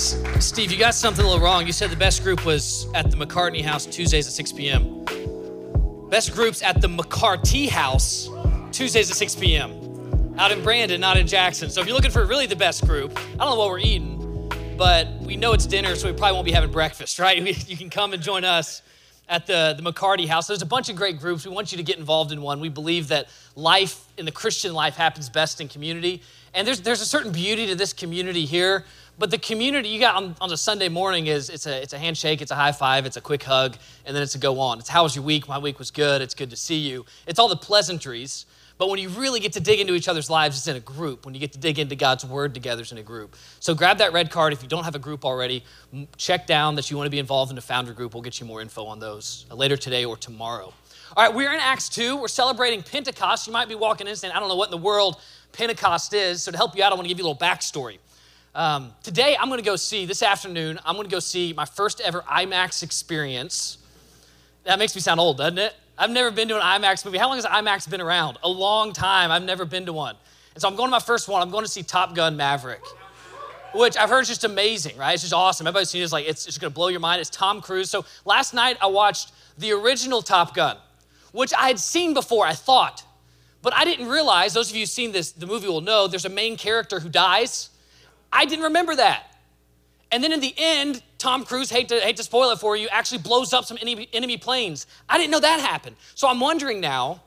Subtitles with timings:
[0.00, 1.66] Steve, you got something a little wrong.
[1.66, 5.04] You said the best group was at the McCartney House Tuesdays at 6 p.m.
[6.08, 8.30] Best groups at the McCarty House
[8.72, 10.34] Tuesdays at 6 p.m.
[10.38, 11.68] Out in Brandon, not in Jackson.
[11.68, 14.50] So if you're looking for really the best group, I don't know what we're eating,
[14.78, 17.68] but we know it's dinner, so we probably won't be having breakfast, right?
[17.68, 18.80] You can come and join us
[19.28, 20.46] at the, the McCarty House.
[20.46, 21.44] There's a bunch of great groups.
[21.44, 22.58] We want you to get involved in one.
[22.60, 26.22] We believe that life in the Christian life happens best in community.
[26.54, 28.84] And there's, there's a certain beauty to this community here
[29.18, 31.98] but the community you got on, on a Sunday morning is it's a, it's a
[31.98, 33.76] handshake, it's a high five, it's a quick hug,
[34.06, 34.78] and then it's a go on.
[34.78, 35.48] It's how was your week?
[35.48, 36.22] My week was good.
[36.22, 37.04] It's good to see you.
[37.26, 38.46] It's all the pleasantries.
[38.80, 41.26] But when you really get to dig into each other's lives, it's in a group.
[41.26, 43.36] When you get to dig into God's word together, it's in a group.
[43.58, 44.54] So grab that red card.
[44.54, 45.64] If you don't have a group already,
[46.16, 48.14] check down that you want to be involved in a Foundry group.
[48.14, 50.72] We'll get you more info on those uh, later today or tomorrow.
[51.14, 52.16] All right, we're in Acts 2.
[52.16, 53.46] We're celebrating Pentecost.
[53.46, 55.20] You might be walking in and saying, I don't know what in the world
[55.52, 56.42] Pentecost is.
[56.42, 57.98] So to help you out, I want to give you a little backstory.
[58.52, 61.64] Um, today, I'm going to go see, this afternoon, I'm going to go see my
[61.64, 63.78] first ever IMAX experience.
[64.64, 65.72] That makes me sound old, doesn't it?
[65.96, 67.18] I've never been to an IMAX movie.
[67.18, 68.38] How long has IMAX been around?
[68.42, 69.30] A long time.
[69.30, 70.16] I've never been to one.
[70.54, 71.42] And so I'm going to my first one.
[71.42, 72.82] I'm going to see Top Gun Maverick,
[73.72, 75.12] which I've heard is just amazing, right?
[75.12, 75.68] It's just awesome.
[75.68, 76.04] Everybody's seen it.
[76.04, 77.20] It's like, it's just going to blow your mind.
[77.20, 77.88] It's Tom Cruise.
[77.88, 80.76] So last night, I watched the original Top Gun,
[81.30, 83.04] which I had seen before, I thought.
[83.62, 86.24] But I didn't realize, those of you who've seen this, the movie will know, there's
[86.24, 87.69] a main character who dies
[88.32, 89.26] I didn't remember that.
[90.12, 92.88] And then in the end, Tom Cruise, hate to, hate to spoil it for you,
[92.88, 94.86] actually blows up some enemy, enemy planes.
[95.08, 95.96] I didn't know that happened.
[96.14, 97.22] So I'm wondering now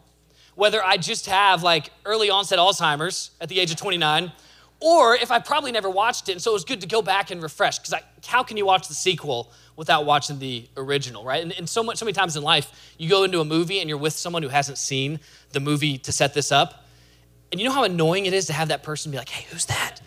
[0.56, 4.32] whether I just have like early onset Alzheimer's at the age of 29,
[4.80, 6.34] or if I probably never watched it.
[6.34, 7.94] And so it was good to go back and refresh, because
[8.26, 11.42] how can you watch the sequel without watching the original, right?
[11.42, 13.88] And, and so, much, so many times in life, you go into a movie and
[13.88, 15.20] you're with someone who hasn't seen
[15.52, 16.86] the movie to set this up.
[17.52, 19.66] And you know how annoying it is to have that person be like, hey, who's
[19.66, 20.02] that?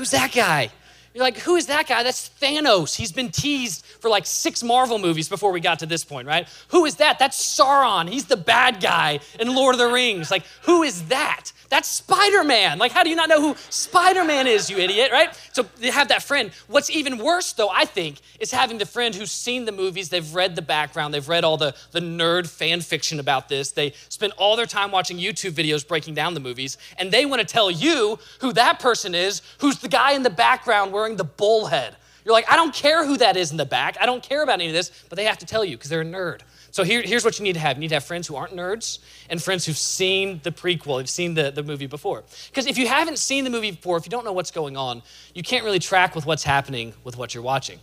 [0.00, 0.70] Who's that guy?
[1.12, 2.02] You're like, who is that guy?
[2.02, 2.96] That's Thanos.
[2.96, 6.48] He's been teased for like six Marvel movies before we got to this point, right?
[6.68, 7.18] Who is that?
[7.18, 8.08] That's Sauron.
[8.08, 10.30] He's the bad guy in Lord of the Rings.
[10.30, 11.52] Like, who is that?
[11.70, 12.78] That's Spider Man.
[12.78, 15.30] Like, how do you not know who Spider Man is, you idiot, right?
[15.52, 16.50] So they have that friend.
[16.66, 20.34] What's even worse, though, I think, is having the friend who's seen the movies, they've
[20.34, 24.32] read the background, they've read all the, the nerd fan fiction about this, they spend
[24.36, 27.70] all their time watching YouTube videos breaking down the movies, and they want to tell
[27.70, 31.94] you who that person is, who's the guy in the background wearing the bullhead.
[32.24, 33.96] You're like, I don't care who that is in the back.
[34.00, 36.02] I don't care about any of this, but they have to tell you because they're
[36.02, 36.40] a nerd.
[36.70, 38.54] So here, here's what you need to have you need to have friends who aren't
[38.54, 38.98] nerds
[39.28, 42.24] and friends who've seen the prequel, who've seen the, the movie before.
[42.48, 45.02] Because if you haven't seen the movie before, if you don't know what's going on,
[45.34, 47.78] you can't really track with what's happening with what you're watching.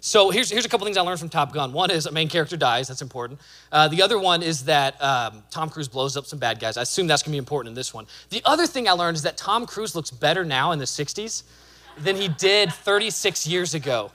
[0.00, 1.72] So here's, here's a couple things I learned from Top Gun.
[1.72, 3.40] One is a main character dies, that's important.
[3.72, 6.76] Uh, the other one is that um, Tom Cruise blows up some bad guys.
[6.76, 8.06] I assume that's gonna be important in this one.
[8.30, 11.42] The other thing I learned is that Tom Cruise looks better now in the 60s
[11.98, 14.12] than he did 36 years ago.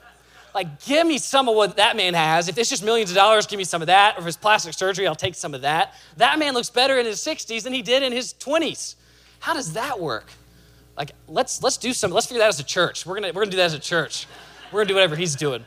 [0.54, 2.48] Like, give me some of what that man has.
[2.48, 4.16] If it's just millions of dollars, give me some of that.
[4.16, 5.94] Or if it's plastic surgery, I'll take some of that.
[6.18, 8.96] That man looks better in his 60s than he did in his 20s.
[9.40, 10.26] How does that work?
[10.96, 12.10] Like, let's let's do some.
[12.10, 13.06] Let's figure that as a church.
[13.06, 14.26] We're gonna we're gonna do that as a church.
[14.70, 15.64] We're gonna do whatever he's doing.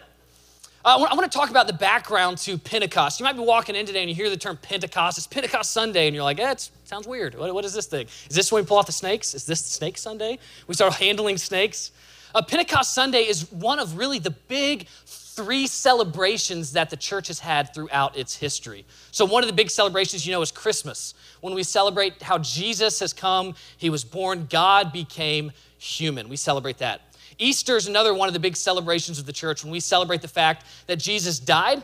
[0.85, 3.19] Uh, I want to talk about the background to Pentecost.
[3.19, 5.17] You might be walking in today and you hear the term Pentecost.
[5.17, 6.53] It's Pentecost Sunday, and you're like, eh,
[6.83, 7.33] sounds weird.
[7.33, 8.05] What, what is this thing?
[8.29, 9.33] Is this when we pull out the snakes?
[9.33, 10.37] Is this Snake Sunday?
[10.67, 11.89] We start handling snakes?
[12.35, 17.39] Uh, Pentecost Sunday is one of really the big three celebrations that the church has
[17.39, 18.85] had throughout its history.
[19.11, 22.99] So, one of the big celebrations you know is Christmas, when we celebrate how Jesus
[22.99, 26.27] has come, he was born, God became human.
[26.27, 27.03] We celebrate that.
[27.39, 30.27] Easter is another one of the big celebrations of the church when we celebrate the
[30.27, 31.83] fact that Jesus died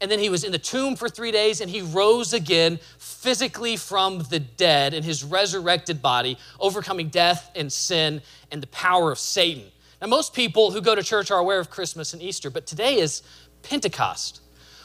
[0.00, 3.76] and then he was in the tomb for three days and he rose again physically
[3.76, 8.20] from the dead in his resurrected body, overcoming death and sin
[8.50, 9.64] and the power of Satan.
[10.02, 12.98] Now, most people who go to church are aware of Christmas and Easter, but today
[12.98, 13.22] is
[13.62, 14.40] Pentecost,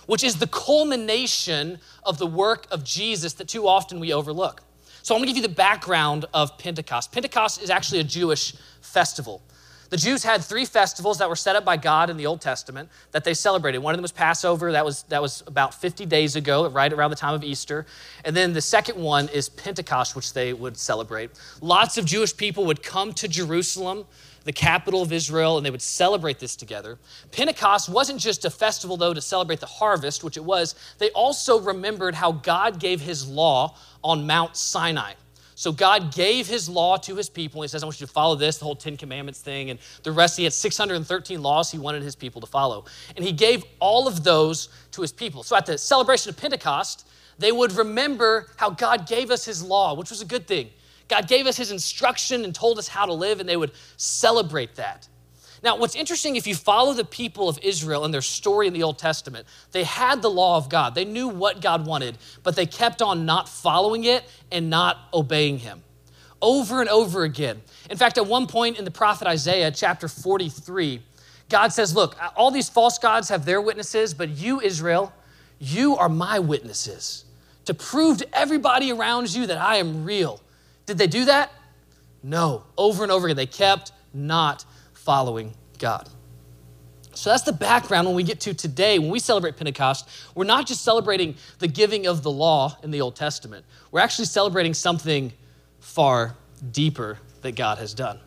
[0.05, 4.61] which is the culmination of the work of Jesus that too often we overlook.
[5.01, 7.11] So, I'm gonna give you the background of Pentecost.
[7.11, 9.41] Pentecost is actually a Jewish festival.
[9.89, 12.89] The Jews had three festivals that were set up by God in the Old Testament
[13.11, 13.79] that they celebrated.
[13.79, 17.09] One of them was Passover, that was, that was about 50 days ago, right around
[17.09, 17.87] the time of Easter.
[18.23, 21.31] And then the second one is Pentecost, which they would celebrate.
[21.61, 24.05] Lots of Jewish people would come to Jerusalem
[24.47, 26.97] the capital of Israel, and they would celebrate this together.
[27.33, 30.73] Pentecost wasn't just a festival, though, to celebrate the harvest, which it was.
[30.99, 35.15] They also remembered how God gave his law on Mount Sinai.
[35.55, 37.61] So God gave his law to his people.
[37.61, 39.69] He says, I want you to follow this, the whole Ten Commandments thing.
[39.69, 42.85] And the rest, he had 613 laws he wanted his people to follow.
[43.17, 45.43] And he gave all of those to his people.
[45.43, 47.05] So at the celebration of Pentecost,
[47.37, 50.69] they would remember how God gave us his law, which was a good thing.
[51.07, 54.75] God gave us his instruction and told us how to live, and they would celebrate
[54.75, 55.07] that.
[55.63, 58.83] Now, what's interesting, if you follow the people of Israel and their story in the
[58.83, 60.93] Old Testament, they had the law of God.
[60.93, 65.59] They knew what God wanted, but they kept on not following it and not obeying
[65.59, 65.81] Him
[66.41, 67.61] over and over again.
[67.89, 71.01] In fact, at one point in the prophet Isaiah, chapter 43,
[71.49, 75.13] God says, Look, all these false gods have their witnesses, but you, Israel,
[75.59, 77.25] you are my witnesses
[77.65, 80.41] to prove to everybody around you that I am real.
[80.87, 81.51] Did they do that?
[82.23, 82.63] No.
[82.77, 86.09] Over and over again, they kept not following God.
[87.13, 88.99] So that's the background when we get to today.
[88.99, 93.01] When we celebrate Pentecost, we're not just celebrating the giving of the law in the
[93.01, 95.33] Old Testament, we're actually celebrating something
[95.79, 96.35] far
[96.71, 98.19] deeper that God has done.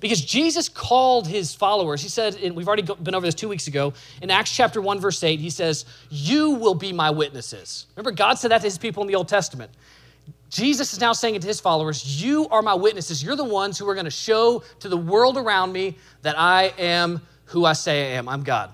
[0.00, 3.66] Because Jesus called his followers, he said, and we've already been over this two weeks
[3.66, 7.86] ago, in Acts chapter 1, verse 8, he says, You will be my witnesses.
[7.96, 9.70] Remember, God said that to his people in the Old Testament.
[10.48, 13.22] Jesus is now saying to his followers, You are my witnesses.
[13.22, 16.72] You're the ones who are going to show to the world around me that I
[16.78, 18.28] am who I say I am.
[18.28, 18.72] I'm God.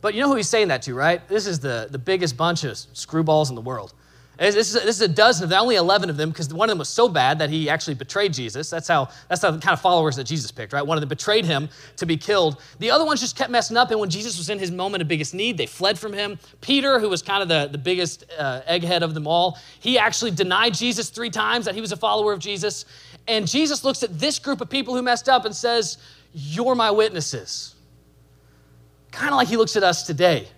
[0.00, 1.26] But you know who he's saying that to, right?
[1.28, 3.94] This is the, the biggest bunch of screwballs in the world.
[4.38, 6.68] This is, a, this is a dozen of them, only 11 of them, because one
[6.68, 8.70] of them was so bad that he actually betrayed Jesus.
[8.70, 10.84] That's how, that's the kind of followers that Jesus picked, right?
[10.84, 12.60] One of them betrayed him to be killed.
[12.78, 15.08] The other ones just kept messing up, and when Jesus was in his moment of
[15.08, 16.38] biggest need, they fled from him.
[16.62, 20.30] Peter, who was kind of the, the biggest uh, egghead of them all, he actually
[20.30, 22.86] denied Jesus three times that he was a follower of Jesus.
[23.28, 25.98] And Jesus looks at this group of people who messed up and says,
[26.32, 27.74] You're my witnesses.
[29.10, 30.48] Kind of like he looks at us today.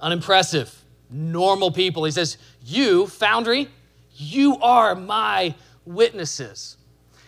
[0.00, 0.72] Unimpressive
[1.10, 2.04] normal people.
[2.04, 3.68] He says, You, Foundry,
[4.16, 5.54] you are my
[5.84, 6.76] witnesses.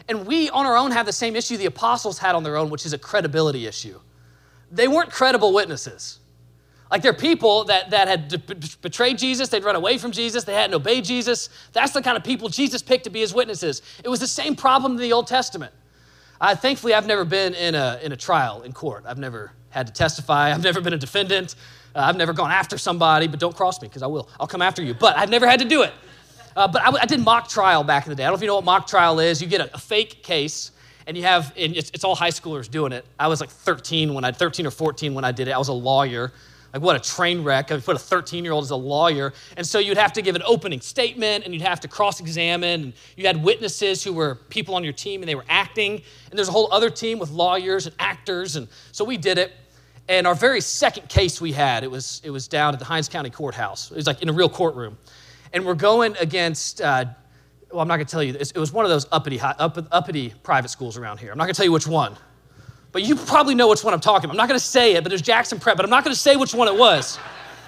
[0.08, 2.70] And we on our own have the same issue the apostles had on their own,
[2.70, 4.00] which is a credibility issue.
[4.72, 6.18] They weren't credible witnesses.
[6.90, 10.74] Like they're people that, that had betrayed Jesus, they'd run away from Jesus, they hadn't
[10.74, 11.50] obeyed Jesus.
[11.72, 13.82] That's the kind of people Jesus picked to be his witnesses.
[14.02, 15.72] It was the same problem in the Old Testament.
[16.40, 19.04] Uh, thankfully, I've never been in a, in a trial in court.
[19.06, 21.54] I've never had to testify, I've never been a defendant.
[21.98, 24.28] Uh, I've never gone after somebody, but don't cross me because I will.
[24.38, 24.94] I'll come after you.
[24.94, 25.92] But I've never had to do it.
[26.54, 28.22] Uh, but I, I, did mock trial back in the day.
[28.22, 29.42] I don't know if you know what mock trial is.
[29.42, 30.70] You get a, a fake case,
[31.08, 33.04] and you have, and it's, it's, all high schoolers doing it.
[33.18, 35.50] I was like 13 when I, 13 or 14 when I did it.
[35.50, 36.32] I was a lawyer.
[36.72, 37.72] Like what a train wreck.
[37.72, 39.32] I put a 13 year old as a lawyer.
[39.56, 42.82] And so you'd have to give an opening statement and you'd have to cross examine.
[42.82, 46.02] And you had witnesses who were people on your team and they were acting.
[46.30, 48.54] And there's a whole other team with lawyers and actors.
[48.54, 49.52] And so we did it.
[50.08, 53.08] And our very second case we had, it was, it was down at the Hinds
[53.08, 53.90] County Courthouse.
[53.90, 54.96] It was like in a real courtroom.
[55.52, 57.04] And we're going against, uh,
[57.70, 60.68] well, I'm not going to tell you, it was one of those uppity, uppity private
[60.68, 61.30] schools around here.
[61.30, 62.16] I'm not going to tell you which one.
[62.90, 64.32] But you probably know which one I'm talking about.
[64.32, 66.20] I'm not going to say it, but there's Jackson Prep, but I'm not going to
[66.20, 67.18] say which one it was.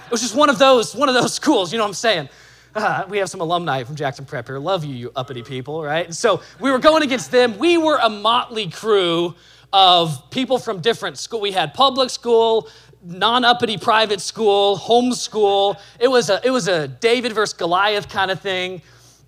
[0.06, 2.28] It was just one of those, one of those schools, you know what I'm saying?
[2.74, 4.58] Uh, we have some alumni from Jackson Prep here.
[4.58, 6.06] Love you, you uppity people, right?
[6.06, 7.58] And so we were going against them.
[7.58, 9.34] We were a motley crew
[9.72, 11.40] of people from different school.
[11.40, 12.68] We had public school,
[13.04, 15.78] non-uppity private school, homeschool.
[15.98, 18.82] It was a it was a David versus Goliath kind of thing.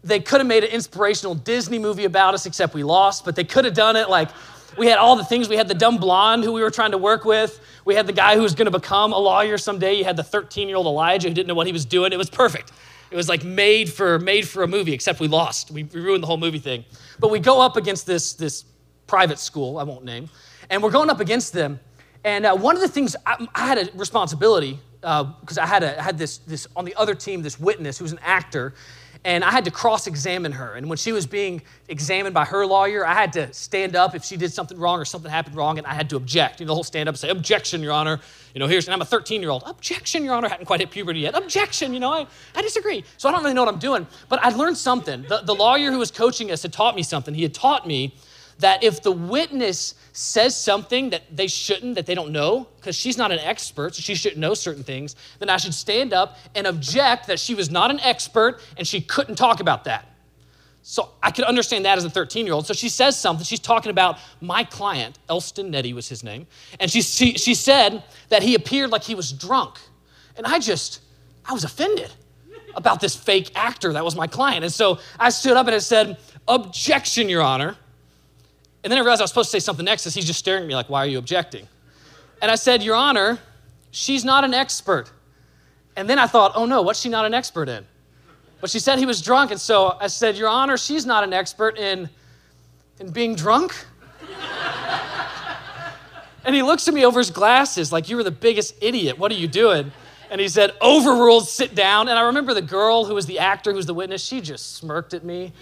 [0.04, 3.24] They could have made an inspirational Disney movie about us, except we lost.
[3.24, 4.30] But they could have done it like
[4.76, 5.48] we had all the things.
[5.48, 7.60] We had the dumb blonde who we were trying to work with.
[7.84, 9.94] We had the guy who was going to become a lawyer someday.
[9.94, 12.12] You had the 13-year-old Elijah who didn't know what he was doing.
[12.12, 12.72] It was perfect.
[13.10, 15.70] It was like made for made for a movie, except we lost.
[15.70, 16.84] We, we ruined the whole movie thing.
[17.20, 18.64] But we go up against this this
[19.12, 20.30] private school, I won't name,
[20.70, 21.78] and we're going up against them.
[22.24, 25.82] And uh, one of the things I, I had a responsibility because uh, I had,
[25.82, 28.72] a, I had this, this on the other team, this witness who was an actor,
[29.22, 30.72] and I had to cross examine her.
[30.76, 34.24] And when she was being examined by her lawyer, I had to stand up if
[34.24, 36.60] she did something wrong or something happened wrong, and I had to object.
[36.60, 38.18] You know, the whole stand up and say, Objection, Your Honor.
[38.54, 39.62] You know, here's, and I'm a 13 year old.
[39.66, 40.48] Objection, Your Honor.
[40.48, 41.36] Hadn't quite hit puberty yet.
[41.36, 43.04] Objection, you know, I, I disagree.
[43.18, 45.26] So I don't really know what I'm doing, but I learned something.
[45.28, 47.34] The, the lawyer who was coaching us had taught me something.
[47.34, 48.14] He had taught me
[48.62, 53.16] that if the witness says something that they shouldn't, that they don't know, because she's
[53.16, 56.66] not an expert, so she shouldn't know certain things, then I should stand up and
[56.66, 60.08] object that she was not an expert and she couldn't talk about that.
[60.82, 62.66] So I could understand that as a 13 year old.
[62.66, 63.44] So she says something.
[63.44, 66.46] She's talking about my client, Elston Nettie was his name.
[66.80, 69.78] And she, she, she said that he appeared like he was drunk.
[70.36, 71.00] And I just,
[71.44, 72.10] I was offended
[72.74, 74.64] about this fake actor that was my client.
[74.64, 77.76] And so I stood up and I said, Objection, Your Honor.
[78.84, 80.62] And then I realized I was supposed to say something next as he's just staring
[80.62, 81.68] at me like, Why are you objecting?
[82.40, 83.38] And I said, Your Honor,
[83.90, 85.10] she's not an expert.
[85.96, 87.86] And then I thought, Oh no, what's she not an expert in?
[88.60, 89.50] But she said he was drunk.
[89.50, 92.08] And so I said, Your Honor, she's not an expert in,
[92.98, 93.74] in being drunk.
[96.44, 99.18] and he looks at me over his glasses like, You were the biggest idiot.
[99.18, 99.92] What are you doing?
[100.30, 102.08] And he said, Overruled, sit down.
[102.08, 104.76] And I remember the girl who was the actor, who was the witness, she just
[104.76, 105.52] smirked at me.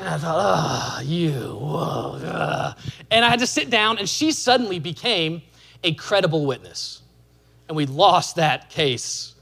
[0.00, 2.72] And I thought, oh, you, whoa, uh.
[3.10, 5.42] And I had to sit down, and she suddenly became
[5.84, 7.02] a credible witness.
[7.68, 9.34] And we lost that case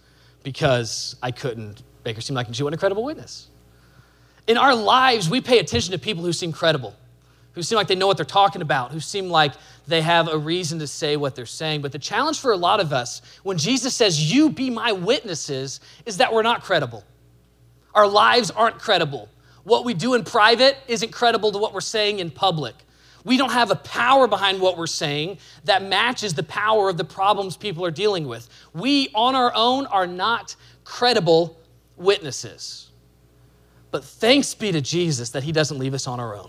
[0.42, 3.46] because I couldn't make her seem like she wasn't a credible witness.
[4.48, 6.96] In our lives, we pay attention to people who seem credible,
[7.52, 9.52] who seem like they know what they're talking about, who seem like
[9.86, 11.82] they have a reason to say what they're saying.
[11.82, 15.78] But the challenge for a lot of us, when Jesus says, You be my witnesses,
[16.04, 17.04] is that we're not credible.
[17.94, 19.28] Our lives aren't credible.
[19.68, 22.74] What we do in private isn't credible to what we're saying in public.
[23.22, 27.04] We don't have a power behind what we're saying that matches the power of the
[27.04, 28.48] problems people are dealing with.
[28.72, 31.60] We, on our own, are not credible
[31.98, 32.88] witnesses.
[33.90, 36.48] But thanks be to Jesus that He doesn't leave us on our own.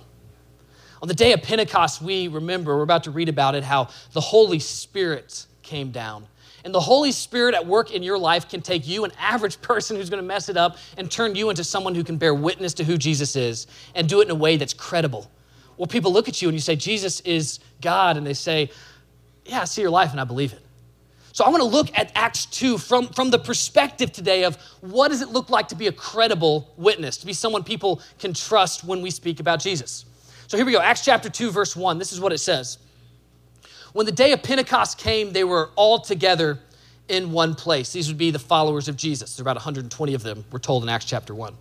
[1.02, 4.22] On the day of Pentecost, we remember, we're about to read about it, how the
[4.22, 6.26] Holy Spirit came down
[6.64, 9.96] and the Holy Spirit at work in your life can take you, an average person
[9.96, 12.74] who's going to mess it up, and turn you into someone who can bear witness
[12.76, 15.30] to who Jesus is and do it in a way that's credible.
[15.78, 18.70] Well, people look at you and you say, Jesus is God, and they say,
[19.46, 20.62] Yeah, I see your life and I believe it.
[21.32, 25.08] So I want to look at Acts 2 from, from the perspective today of what
[25.08, 28.84] does it look like to be a credible witness, to be someone people can trust
[28.84, 30.04] when we speak about Jesus.
[30.48, 31.98] So here we go, Acts chapter 2, verse 1.
[31.98, 32.80] This is what it says.
[33.94, 36.60] When the day of Pentecost came, they were all together
[37.08, 37.92] in one place.
[37.92, 39.36] These would be the followers of Jesus.
[39.36, 41.56] There are about 120 of them, we're told in Acts chapter 1.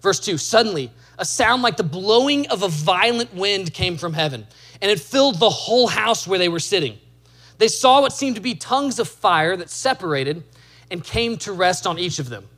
[0.00, 4.46] Verse 2 Suddenly, a sound like the blowing of a violent wind came from heaven,
[4.80, 6.98] and it filled the whole house where they were sitting.
[7.58, 10.44] They saw what seemed to be tongues of fire that separated
[10.90, 12.48] and came to rest on each of them.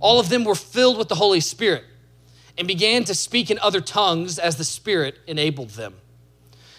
[0.00, 1.84] All of them were filled with the Holy Spirit
[2.58, 5.94] and began to speak in other tongues as the Spirit enabled them.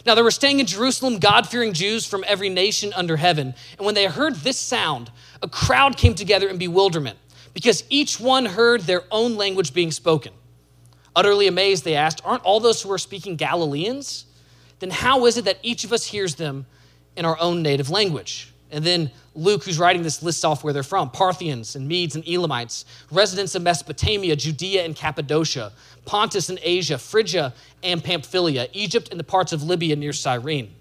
[0.06, 3.54] Now, there were staying in Jerusalem God fearing Jews from every nation under heaven.
[3.78, 7.18] And when they heard this sound, a crowd came together in bewilderment
[7.54, 10.34] because each one heard their own language being spoken.
[11.16, 14.26] Utterly amazed, they asked, Aren't all those who are speaking Galileans?
[14.80, 16.66] Then how is it that each of us hears them
[17.16, 18.53] in our own native language?
[18.74, 22.28] And then Luke, who's writing this, lists off where they're from Parthians and Medes and
[22.28, 25.72] Elamites, residents of Mesopotamia, Judea and Cappadocia,
[26.06, 27.54] Pontus and Asia, Phrygia
[27.84, 30.74] and Pamphylia, Egypt and the parts of Libya near Cyrene.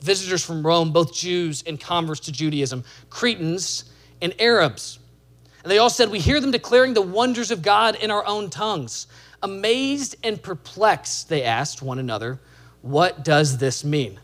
[0.00, 3.86] Visitors from Rome, both Jews and converts to Judaism, Cretans
[4.20, 5.00] and Arabs.
[5.64, 8.50] And they all said, We hear them declaring the wonders of God in our own
[8.50, 9.08] tongues.
[9.42, 12.40] Amazed and perplexed, they asked one another,
[12.82, 14.20] What does this mean?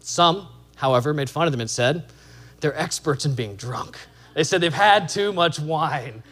[0.00, 2.10] Some, however, made fun of them and said,
[2.60, 3.98] they're experts in being drunk.
[4.34, 6.22] They said they've had too much wine.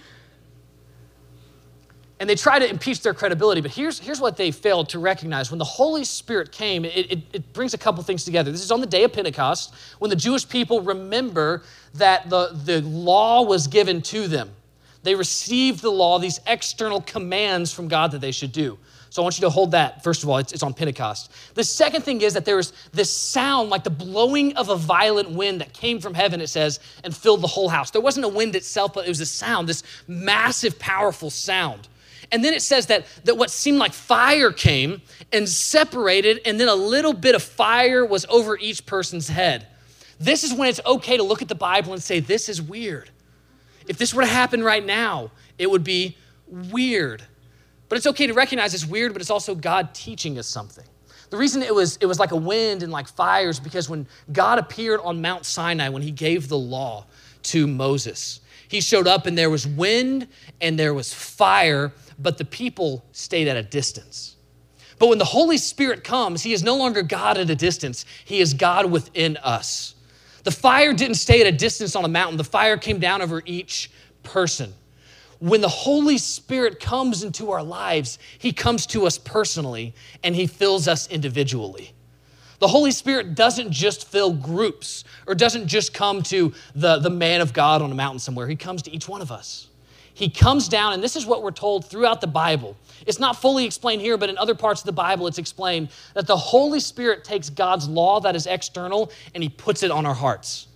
[2.21, 5.51] And they try to impeach their credibility, but here's, here's what they failed to recognize.
[5.51, 8.53] When the Holy Spirit came, it, it, it brings a couple things together.
[8.53, 11.63] This is on the day of Pentecost, when the Jewish people remember
[11.95, 14.51] that the, the law was given to them.
[15.03, 18.79] They received the law, these external commands from God that they should do.
[19.15, 20.03] So I want you to hold that.
[20.03, 21.31] First of all, it's, it's, on Pentecost.
[21.55, 25.31] The second thing is that there was this sound like the blowing of a violent
[25.31, 27.93] wind that came from heaven, it says, and filled the whole house.
[27.93, 31.87] There wasn't a wind itself, but it was a sound, this massive, powerful sound.
[32.33, 35.01] And then it says that, that what seemed like fire came
[35.33, 39.69] and separated, and then a little bit of fire was over each person's head.
[40.19, 43.11] This is when it's okay to look at the Bible and say, This is weird.
[43.87, 46.17] If this were to happen right now, it would be
[46.49, 47.23] weird.
[47.95, 50.85] But it's okay to recognize it's weird, but it's also God teaching us something.
[51.31, 54.59] The reason it was, it was like a wind and like fires because when God
[54.59, 57.07] appeared on Mount Sinai, when he gave the law
[57.45, 60.27] to Moses, he showed up and there was wind
[60.61, 64.35] and there was fire, but the people stayed at a distance.
[64.99, 68.41] But when the Holy Spirit comes, he is no longer God at a distance, he
[68.41, 69.95] is God within us.
[70.43, 73.41] The fire didn't stay at a distance on a mountain, the fire came down over
[73.47, 73.93] each
[74.25, 74.75] person
[75.41, 80.47] when the Holy Spirit comes into our lives, He comes to us personally and He
[80.47, 81.93] fills us individually.
[82.61, 87.41] The Holy Spirit doesn't just fill groups or doesn't just come to the, the man
[87.41, 88.47] of God on a mountain somewhere.
[88.47, 89.69] He comes to each one of us.
[90.15, 92.77] He comes down, and this is what we're told throughout the Bible.
[93.05, 96.29] It's not fully explained here, but in other parts of the Bible, it's explained that
[96.29, 100.15] the Holy Spirit takes God's law that is external and He puts it on our
[100.15, 100.69] hearts.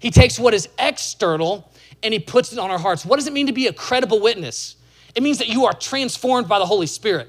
[0.00, 1.70] He takes what is external
[2.02, 3.04] and He puts it on our hearts.
[3.04, 4.76] What does it mean to be a credible witness?
[5.14, 7.28] It means that you are transformed by the Holy Spirit.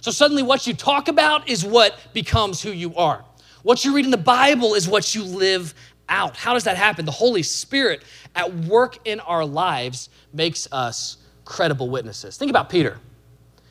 [0.00, 3.24] So suddenly, what you talk about is what becomes who you are.
[3.62, 5.74] What you read in the Bible is what you live
[6.08, 6.36] out.
[6.36, 7.04] How does that happen?
[7.04, 8.02] The Holy Spirit
[8.34, 12.36] at work in our lives makes us credible witnesses.
[12.36, 12.98] Think about Peter.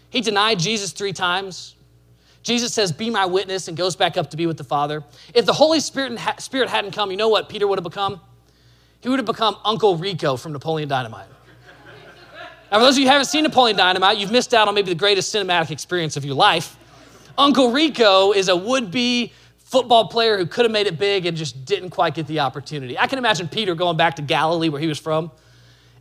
[0.10, 1.76] He denied Jesus three times.
[2.44, 5.04] Jesus says, Be my witness, and goes back up to be with the Father.
[5.34, 8.20] If the Holy Spirit, Spirit hadn't come, you know what Peter would have become?
[9.02, 11.28] He would have become Uncle Rico from Napoleon Dynamite.
[12.72, 14.90] Now, for those of you who haven't seen Napoleon Dynamite, you've missed out on maybe
[14.90, 16.78] the greatest cinematic experience of your life.
[17.38, 21.36] Uncle Rico is a would be football player who could have made it big and
[21.36, 22.98] just didn't quite get the opportunity.
[22.98, 25.32] I can imagine Peter going back to Galilee where he was from,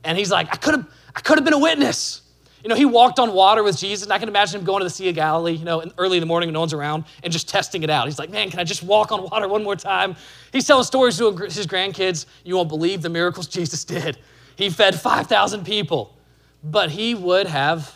[0.04, 2.20] and he's like, I could have, I could have been a witness.
[2.62, 4.85] You know, he walked on water with Jesus, and I can imagine him going to
[4.85, 7.33] the Sea of Galilee, you know, early in the morning when no one's around, and
[7.33, 8.07] just testing it out.
[8.07, 10.17] He's like, man, can I just walk on water one more time?
[10.52, 12.26] He's telling stories to his grandkids.
[12.45, 14.19] You won't believe the miracles Jesus did.
[14.57, 16.17] He fed 5,000 people
[16.62, 17.95] but he would have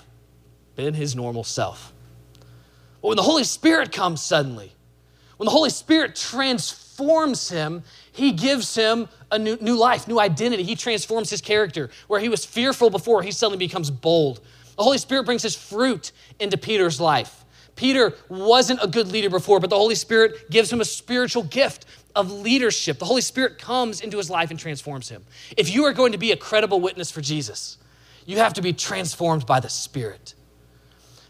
[0.77, 1.93] been his normal self.
[3.03, 4.73] But when the Holy Spirit comes suddenly,
[5.37, 7.83] when the Holy Spirit transforms him,
[8.15, 10.63] he gives him a new, new life, new identity.
[10.63, 11.91] He transforms his character.
[12.07, 14.41] Where he was fearful before, he suddenly becomes bold.
[14.77, 17.45] The Holy Spirit brings his fruit into Peter's life.
[17.75, 21.87] Peter wasn't a good leader before, but the Holy Spirit gives him a spiritual gift
[22.15, 23.01] of leadership.
[23.01, 25.25] The Holy Spirit comes into his life and transforms him.
[25.57, 27.79] If you are going to be a credible witness for Jesus,
[28.27, 30.35] you have to be transformed by the Spirit.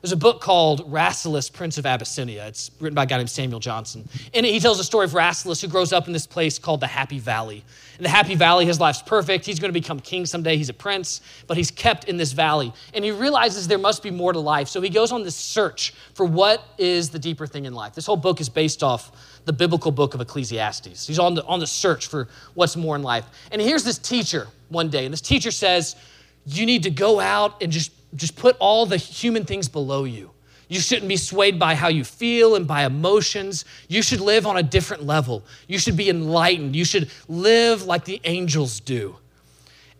[0.04, 2.46] There's a book called Rasselas, Prince of Abyssinia.
[2.46, 4.06] It's written by a guy named Samuel Johnson.
[4.34, 6.80] In it, he tells the story of Rasselas, who grows up in this place called
[6.80, 7.64] the Happy Valley.
[7.96, 9.46] In the Happy Valley, his life's perfect.
[9.46, 10.58] He's going to become king someday.
[10.58, 12.70] He's a prince, but he's kept in this valley.
[12.92, 14.68] And he realizes there must be more to life.
[14.68, 17.94] So he goes on this search for what is the deeper thing in life.
[17.94, 21.06] This whole book is based off the biblical book of Ecclesiastes.
[21.06, 23.24] He's on the, on the search for what's more in life.
[23.50, 25.96] And he hears this teacher one day, and this teacher says,
[26.44, 30.30] you need to go out and just, just put all the human things below you.
[30.68, 33.64] You shouldn't be swayed by how you feel and by emotions.
[33.88, 35.44] You should live on a different level.
[35.68, 36.74] You should be enlightened.
[36.74, 39.16] You should live like the angels do.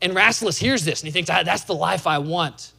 [0.01, 2.74] And Rasselas hears this and he thinks, ah, that's the life I want.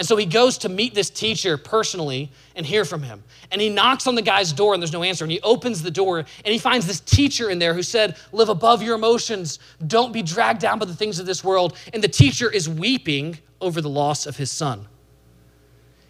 [0.00, 3.22] And so he goes to meet this teacher personally and hear from him.
[3.52, 5.26] And he knocks on the guy's door and there's no answer.
[5.26, 8.48] And he opens the door and he finds this teacher in there who said, Live
[8.48, 9.58] above your emotions.
[9.86, 11.76] Don't be dragged down by the things of this world.
[11.92, 14.88] And the teacher is weeping over the loss of his son.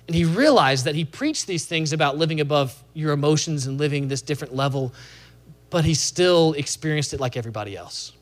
[0.06, 4.06] And he realized that he preached these things about living above your emotions and living
[4.06, 4.94] this different level,
[5.68, 8.12] but he still experienced it like everybody else.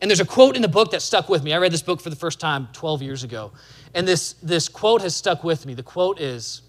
[0.00, 1.52] And there's a quote in the book that stuck with me.
[1.52, 3.52] I read this book for the first time 12 years ago.
[3.94, 5.74] And this, this quote has stuck with me.
[5.74, 6.62] The quote is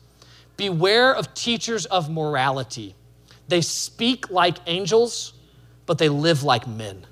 [0.55, 2.95] Beware of teachers of morality.
[3.47, 5.33] They speak like angels,
[5.85, 7.05] but they live like men.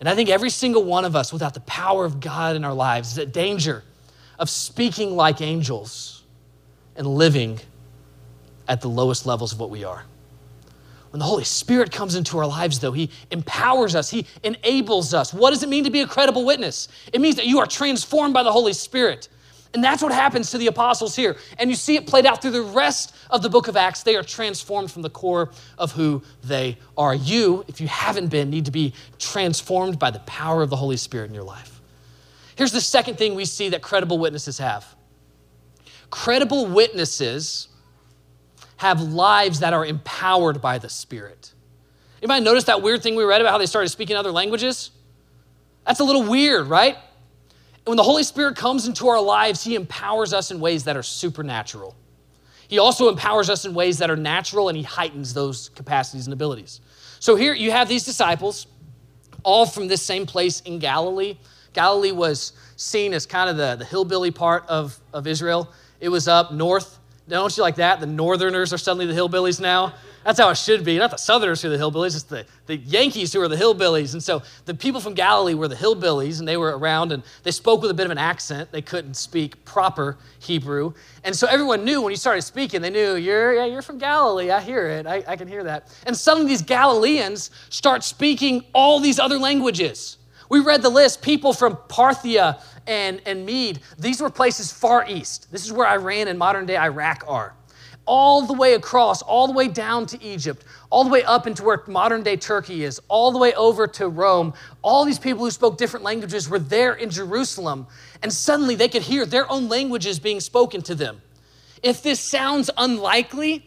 [0.00, 2.74] And I think every single one of us, without the power of God in our
[2.74, 3.82] lives, is at danger
[4.38, 6.22] of speaking like angels
[6.96, 7.60] and living
[8.68, 10.04] at the lowest levels of what we are.
[11.14, 15.32] When the Holy Spirit comes into our lives, though, He empowers us, He enables us.
[15.32, 16.88] What does it mean to be a credible witness?
[17.12, 19.28] It means that you are transformed by the Holy Spirit.
[19.74, 21.36] And that's what happens to the apostles here.
[21.60, 24.02] And you see it played out through the rest of the book of Acts.
[24.02, 27.14] They are transformed from the core of who they are.
[27.14, 30.96] You, if you haven't been, need to be transformed by the power of the Holy
[30.96, 31.80] Spirit in your life.
[32.56, 34.96] Here's the second thing we see that credible witnesses have
[36.10, 37.68] credible witnesses
[38.84, 41.54] have lives that are empowered by the Spirit.
[42.20, 44.90] Anybody notice that weird thing we read about how they started speaking other languages?
[45.86, 46.94] That's a little weird, right?
[46.94, 50.98] And when the Holy Spirit comes into our lives, He empowers us in ways that
[50.98, 51.96] are supernatural.
[52.68, 56.34] He also empowers us in ways that are natural and He heightens those capacities and
[56.34, 56.82] abilities.
[57.20, 58.66] So here you have these disciples,
[59.44, 61.38] all from this same place in Galilee.
[61.72, 65.72] Galilee was seen as kind of the, the hillbilly part of, of Israel.
[66.00, 68.00] It was up north don't you like that?
[68.00, 69.94] The Northerners are suddenly the hillbillies now.
[70.24, 70.98] That's how it should be.
[70.98, 74.14] Not the Southerners who are the hillbillies, it's the, the Yankees who are the hillbillies.
[74.14, 77.50] And so the people from Galilee were the hillbillies, and they were around, and they
[77.50, 78.72] spoke with a bit of an accent.
[78.72, 80.94] They couldn't speak proper Hebrew.
[81.24, 84.50] And so everyone knew when you started speaking, they knew, you're, yeah, you're from Galilee.
[84.50, 85.06] I hear it.
[85.06, 85.94] I, I can hear that.
[86.06, 90.16] And suddenly these Galileans start speaking all these other languages.
[90.48, 95.50] We read the list people from Parthia and, and Mede, these were places far east.
[95.50, 97.54] This is where Iran and modern day Iraq are.
[98.06, 101.64] All the way across, all the way down to Egypt, all the way up into
[101.64, 104.52] where modern day Turkey is, all the way over to Rome.
[104.82, 107.86] All these people who spoke different languages were there in Jerusalem,
[108.22, 111.22] and suddenly they could hear their own languages being spoken to them.
[111.82, 113.66] If this sounds unlikely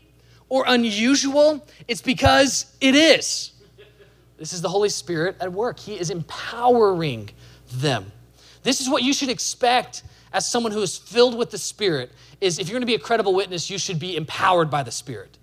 [0.49, 3.53] or unusual, it's because it is.
[4.37, 5.79] This is the Holy Spirit at work.
[5.79, 7.31] He is empowering
[7.71, 8.11] them.
[8.63, 12.59] This is what you should expect as someone who is filled with the Spirit is
[12.59, 15.37] if you're going to be a credible witness, you should be empowered by the Spirit.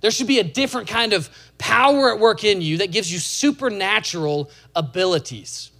[0.00, 3.18] There should be a different kind of power at work in you that gives you
[3.18, 5.70] supernatural abilities.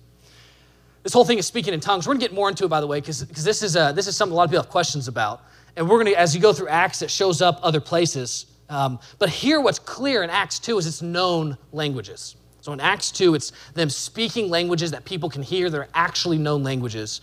[1.02, 2.06] This whole thing is speaking in tongues.
[2.06, 4.06] We're going to get more into it, by the way, because this, is a, this
[4.06, 5.42] is something a lot of people have questions about.
[5.76, 8.46] And we're going to, as you go through Acts, it shows up other places.
[8.68, 12.34] Um, but here, what's clear in Acts 2 is it's known languages.
[12.68, 15.70] So in Acts 2, it's them speaking languages that people can hear.
[15.70, 17.22] They're actually known languages.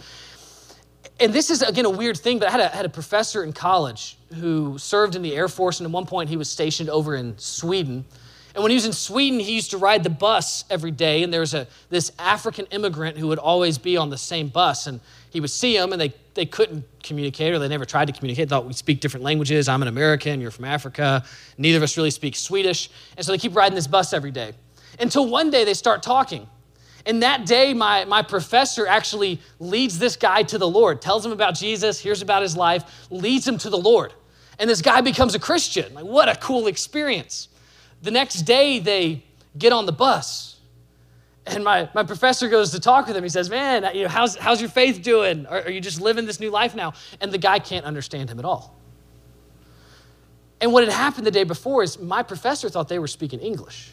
[1.19, 3.53] and this is again a weird thing, but I had a, had a professor in
[3.53, 7.15] college who served in the Air Force, and at one point he was stationed over
[7.15, 8.05] in Sweden.
[8.55, 11.31] And when he was in Sweden, he used to ride the bus every day, and
[11.31, 14.99] there was a this African immigrant who would always be on the same bus, and
[15.29, 18.49] he would see him, and they they couldn't communicate, or they never tried to communicate.
[18.49, 19.69] They thought we speak different languages.
[19.69, 21.23] I'm an American, you're from Africa.
[21.59, 24.53] Neither of us really speak Swedish, and so they keep riding this bus every day
[24.99, 26.47] until one day they start talking.
[27.05, 31.31] And that day, my, my professor actually leads this guy to the Lord, tells him
[31.31, 34.13] about Jesus, hears about his life, leads him to the Lord.
[34.57, 35.93] And this guy becomes a Christian.
[35.93, 37.49] Like, what a cool experience.
[38.01, 39.23] The next day, they
[39.57, 40.59] get on the bus.
[41.45, 43.23] And my, my professor goes to talk with him.
[43.23, 45.45] He says, Man, you know, how's, how's your faith doing?
[45.45, 46.93] Are, are you just living this new life now?
[47.21, 48.75] And the guy can't understand him at all.
[50.59, 53.91] And what had happened the day before is my professor thought they were speaking English.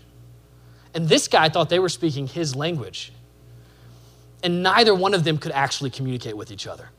[0.95, 3.13] And this guy thought they were speaking his language.
[4.43, 6.91] And neither one of them could actually communicate with each other.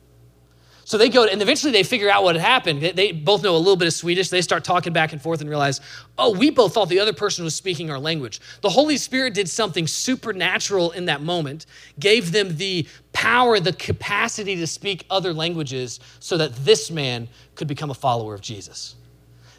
[0.86, 2.82] So they go, and eventually they figure out what had happened.
[2.82, 4.28] They both know a little bit of Swedish.
[4.28, 5.80] They start talking back and forth and realize,
[6.18, 8.40] oh, we both thought the other person was speaking our language.
[8.60, 11.64] The Holy Spirit did something supernatural in that moment,
[11.98, 17.68] gave them the power, the capacity to speak other languages so that this man could
[17.68, 18.94] become a follower of Jesus.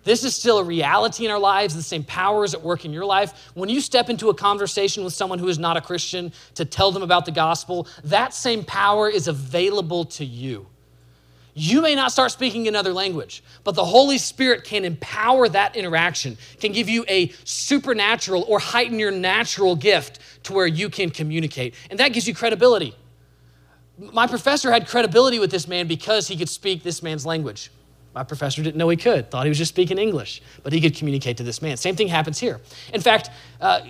[0.06, 1.76] This is still a reality in our lives.
[1.76, 3.52] The same power is at work in your life.
[3.56, 6.92] When you step into a conversation with someone who is not a Christian to tell
[6.92, 10.68] them about the gospel, that same power is available to you.
[11.56, 16.38] You may not start speaking another language, but the Holy Spirit can empower that interaction,
[16.60, 21.74] can give you a supernatural or heighten your natural gift to where you can communicate.
[21.90, 22.94] And that gives you credibility.
[23.98, 27.72] My professor had credibility with this man because he could speak this man's language.
[28.16, 30.96] My professor didn't know he could, thought he was just speaking English, but he could
[30.96, 31.76] communicate to this man.
[31.76, 32.62] Same thing happens here.
[32.94, 33.82] In fact, uh,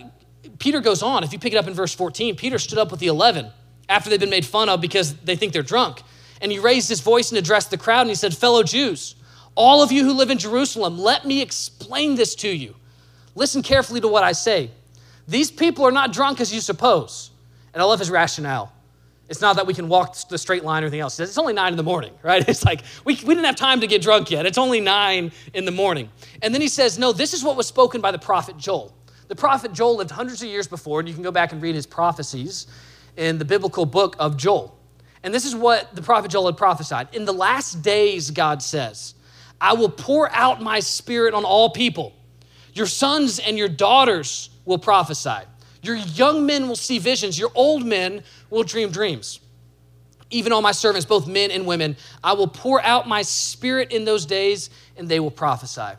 [0.58, 1.24] Peter goes on.
[1.24, 3.52] If you pick it up in verse 14, Peter stood up with the 11
[3.88, 6.02] after they've been made fun of because they think they're drunk.
[6.42, 9.16] And he raised his voice and addressed the crowd and he said, Fellow Jews,
[9.54, 12.76] all of you who live in Jerusalem, let me explain this to you.
[13.36, 14.72] Listen carefully to what I say.
[15.28, 17.30] These people are not drunk as you suppose.
[17.74, 18.72] And I love his rationale.
[19.28, 21.20] It's not that we can walk the straight line or anything else.
[21.20, 22.48] It's only nine in the morning, right?
[22.48, 24.46] It's like we, we didn't have time to get drunk yet.
[24.46, 26.10] It's only nine in the morning.
[26.42, 28.94] And then he says, No, this is what was spoken by the prophet Joel.
[29.28, 31.74] The prophet Joel lived hundreds of years before, and you can go back and read
[31.74, 32.68] his prophecies
[33.18, 34.78] in the biblical book of Joel.
[35.24, 37.08] And this is what the prophet Joel had prophesied.
[37.16, 39.16] In the last days, God says,
[39.60, 42.14] I will pour out my spirit on all people.
[42.74, 45.46] Your sons and your daughters will prophesy.
[45.86, 47.38] Your young men will see visions.
[47.38, 49.40] Your old men will dream dreams.
[50.32, 54.06] Even all my servants, both men and women, I will pour out my spirit in
[54.06, 55.98] those days, and they will prophesy.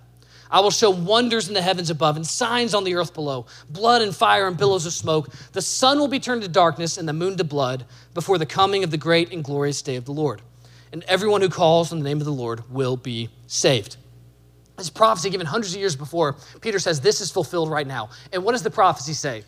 [0.51, 4.03] I will show wonders in the heavens above and signs on the earth below blood
[4.03, 5.29] and fire and billows of smoke.
[5.53, 8.85] The sun will be turned to darkness and the moon to blood before the coming
[8.85, 10.43] of the great and glorious day of the Lord.
[10.93, 13.97] And everyone who calls on the name of the Lord will be saved.
[14.77, 18.11] This prophecy given hundreds of years before, Peter says this is fulfilled right now.
[18.33, 19.43] And what does the prophecy say?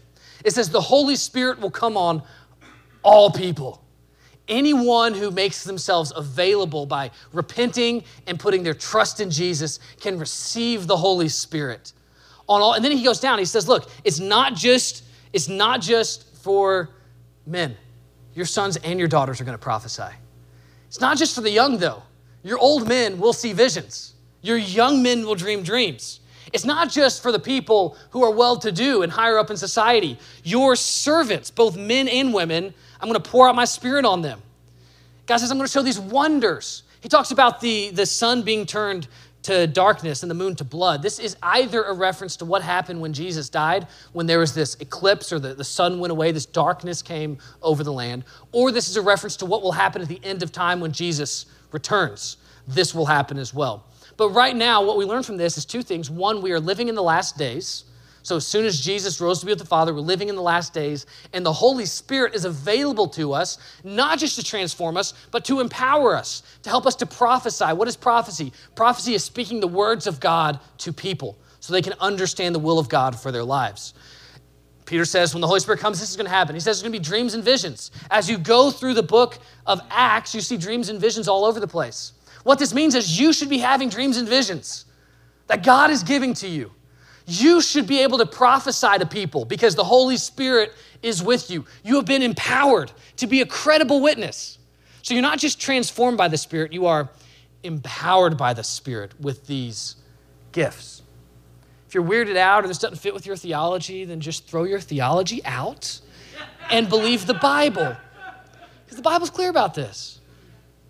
[0.45, 2.23] It says the Holy Spirit will come on
[3.03, 3.85] all people.
[4.49, 10.87] Anyone who makes themselves available by repenting and putting their trust in Jesus can receive
[10.87, 11.93] the Holy Spirit.
[12.49, 15.83] On all, and then he goes down, he says, look, it's not just, it's not
[15.83, 16.91] just for
[17.47, 17.77] men.
[18.35, 20.15] Your sons and your daughters are going to prophesy.
[20.87, 22.03] It's not just for the young, though.
[22.43, 24.15] Your old men will see visions.
[24.41, 26.21] Your young men will dream dreams.
[26.53, 29.57] It's not just for the people who are well to do and higher up in
[29.57, 30.19] society.
[30.45, 34.41] Your servants, both men and women, I'm going to pour out my spirit on them.
[35.27, 36.85] God says, I'm going to show these wonders.
[37.01, 39.09] He talks about the, the sun being turned
[39.43, 41.03] to darkness and the moon to blood.
[41.03, 44.75] This is either a reference to what happened when Jesus died, when there was this
[44.81, 48.89] eclipse or the, the sun went away, this darkness came over the land, or this
[48.89, 52.37] is a reference to what will happen at the end of time when Jesus returns.
[52.67, 53.85] This will happen as well.
[54.19, 56.11] But right now, what we learn from this is two things.
[56.11, 57.85] One, we are living in the last days.
[58.25, 60.43] So as soon as Jesus rose to be with the Father, we're living in the
[60.43, 65.15] last days, and the Holy Spirit is available to us, not just to transform us,
[65.31, 67.73] but to empower us, to help us to prophesy.
[67.73, 68.53] What is prophecy?
[68.75, 72.79] Prophecy is speaking the words of God to people so they can understand the will
[72.79, 73.95] of God for their lives.
[74.85, 76.57] Peter says when the Holy Spirit comes, this is going to happen.
[76.57, 77.93] He says there's going to be dreams and visions.
[78.11, 81.61] As you go through the book of Acts, you see dreams and visions all over
[81.61, 82.13] the place.
[82.49, 84.87] What this means is you should be having dreams and visions
[85.49, 86.73] that God is giving to you.
[87.27, 91.67] You should be able to prophesy to people because the Holy Spirit is with you.
[91.85, 94.57] You have been empowered to be a credible witness.
[95.03, 97.11] So you're not just transformed by the Spirit, you are
[97.65, 99.97] empowered by the Spirit with these
[100.53, 101.03] gifts.
[101.87, 104.81] If you're weirded out or this doesn't fit with your theology, then just throw your
[104.81, 106.01] theology out
[106.71, 107.95] and believe the Bible.
[108.87, 110.18] Because the Bible's clear about this.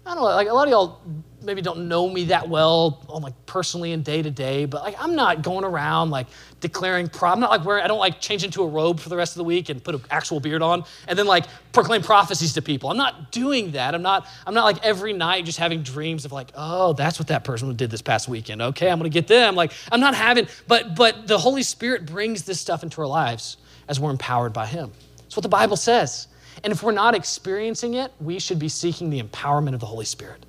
[0.08, 1.00] I don't know, like a lot of y'all
[1.42, 4.96] maybe don't know me that well on like personally and day to day, but like
[4.98, 6.28] I'm not going around like
[6.60, 7.28] declaring pro.
[7.28, 7.84] I'm not like wearing.
[7.84, 9.94] I don't like change into a robe for the rest of the week and put
[9.94, 12.88] an actual beard on and then like proclaim prophecies to people.
[12.88, 13.94] I'm not doing that.
[13.94, 14.26] I'm not.
[14.46, 17.76] I'm not like every night just having dreams of like, oh, that's what that person
[17.76, 18.62] did this past weekend.
[18.62, 19.56] Okay, I'm gonna get them.
[19.56, 20.48] Like I'm not having.
[20.68, 24.64] But but the Holy Spirit brings this stuff into our lives as we're empowered by
[24.64, 24.90] Him.
[25.18, 26.27] That's what the Bible says.
[26.64, 30.04] And if we're not experiencing it, we should be seeking the empowerment of the Holy
[30.04, 30.44] Spirit.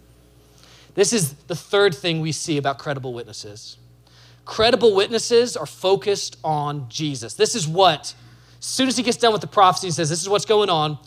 [0.95, 3.78] This is the third thing we see about credible witnesses.
[4.45, 7.36] Credible witnesses are focused on Jesus.
[7.36, 8.13] This is what,
[8.60, 10.69] as soon as he gets done with the prophecy and says, This is what's going
[10.69, 10.98] on,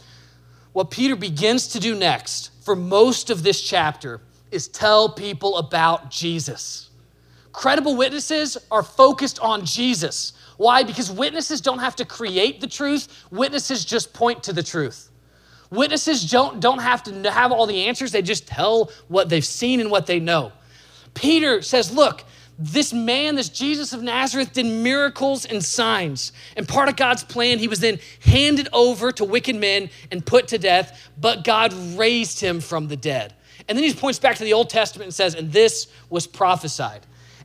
[0.72, 6.10] what Peter begins to do next for most of this chapter is tell people about
[6.10, 6.90] Jesus.
[7.52, 10.32] Credible witnesses are focused on Jesus.
[10.56, 10.82] Why?
[10.82, 15.10] Because witnesses don't have to create the truth, witnesses just point to the truth.
[15.70, 19.80] Witnesses don't, don't have to have all the answers, they just tell what they've seen
[19.80, 20.52] and what they know.
[21.14, 22.24] Peter says, Look,
[22.58, 26.32] this man, this Jesus of Nazareth, did miracles and signs.
[26.56, 30.48] And part of God's plan, he was then handed over to wicked men and put
[30.48, 33.34] to death, but God raised him from the dead.
[33.68, 37.00] And then he points back to the Old Testament and says, And this was prophesied.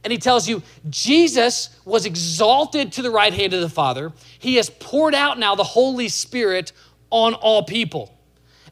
[0.08, 4.14] And he tells you, Jesus was exalted to the right hand of the Father.
[4.40, 6.72] He has poured out now the Holy Spirit
[7.10, 8.18] on all people.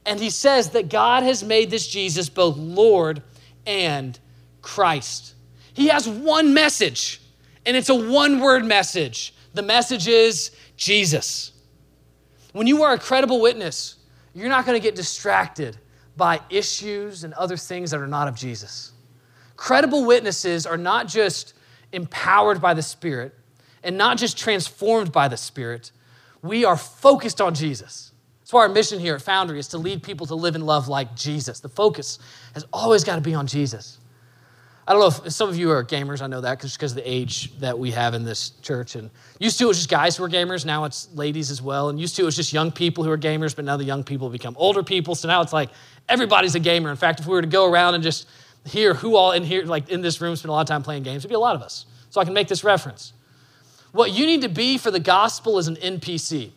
[0.05, 3.21] And he says that God has made this Jesus both Lord
[3.67, 4.17] and
[4.61, 5.33] Christ.
[5.73, 7.19] He has one message,
[7.65, 9.35] and it's a one word message.
[9.55, 11.51] The message is Jesus.
[12.53, 13.97] When you are a credible witness,
[14.33, 15.75] you're not going to get distracted
[16.15, 18.93] by issues and other things that are not of Jesus.
[19.57, 21.53] Credible witnesses are not just
[21.91, 23.33] empowered by the Spirit
[23.83, 25.91] and not just transformed by the Spirit,
[26.41, 28.11] we are focused on Jesus.
[28.41, 30.87] That's why our mission here at Foundry is to lead people to live and love
[30.87, 31.61] like Jesus.
[31.61, 32.19] The focus
[32.53, 33.97] has always got to be on Jesus.
[34.87, 36.21] I don't know if some of you are gamers.
[36.21, 38.95] I know that because of the age that we have in this church.
[38.95, 40.63] And used to it was just guys who were gamers.
[40.63, 41.89] Now it's ladies as well.
[41.89, 43.55] And used to it was just young people who are gamers.
[43.55, 45.15] But now the young people become older people.
[45.15, 45.71] So now it's like
[46.07, 46.91] everybody's a gamer.
[46.91, 48.27] In fact, if we were to go around and just
[48.65, 51.03] hear who all in here, like in this room, spend a lot of time playing
[51.03, 51.85] games, it'd be a lot of us.
[52.09, 53.13] So I can make this reference.
[53.91, 56.51] What you need to be for the gospel is an NPC.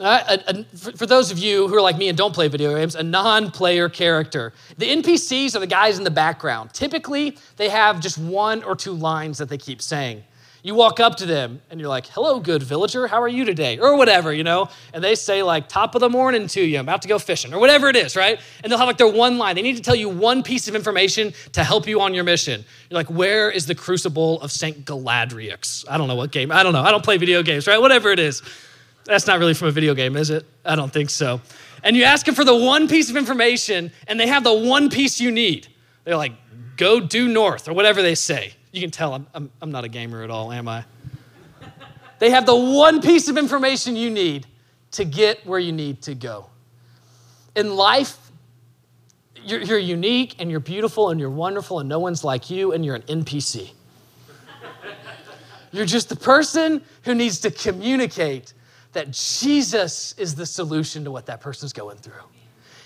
[0.00, 2.74] A, a, for, for those of you who are like me and don't play video
[2.74, 4.52] games, a non player character.
[4.76, 6.74] The NPCs are the guys in the background.
[6.74, 10.24] Typically, they have just one or two lines that they keep saying.
[10.64, 13.78] You walk up to them and you're like, hello, good villager, how are you today?
[13.78, 14.70] Or whatever, you know?
[14.94, 17.52] And they say, like, top of the morning to you, I'm about to go fishing,
[17.52, 18.40] or whatever it is, right?
[18.62, 19.56] And they'll have like their one line.
[19.56, 22.64] They need to tell you one piece of information to help you on your mission.
[22.88, 24.86] You're like, where is the crucible of St.
[24.86, 25.84] Galadriel?
[25.86, 26.82] I don't know what game, I don't know.
[26.82, 27.78] I don't play video games, right?
[27.78, 28.40] Whatever it is.
[29.04, 30.46] That's not really from a video game, is it?
[30.64, 31.42] I don't think so.
[31.82, 34.88] And you ask them for the one piece of information, and they have the one
[34.88, 35.68] piece you need.
[36.04, 36.32] They're like,
[36.78, 38.54] go due north, or whatever they say.
[38.74, 40.84] You can tell I'm, I'm, I'm not a gamer at all, am I?
[42.18, 44.48] they have the one piece of information you need
[44.90, 46.46] to get where you need to go.
[47.54, 48.18] In life,
[49.44, 52.84] you're, you're unique and you're beautiful and you're wonderful, and no one's like you, and
[52.84, 53.70] you're an NPC.
[55.70, 58.54] you're just the person who needs to communicate
[58.92, 62.24] that Jesus is the solution to what that person's going through.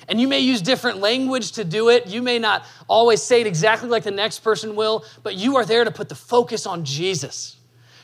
[0.08, 2.06] And you may use different language to do it.
[2.06, 5.66] You may not always say it exactly like the next person will, but you are
[5.66, 7.56] there to put the focus on Jesus.